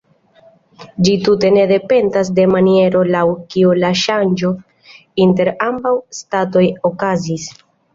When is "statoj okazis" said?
6.23-7.53